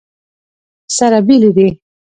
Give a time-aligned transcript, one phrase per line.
[0.97, 1.67] سره بېلې دي.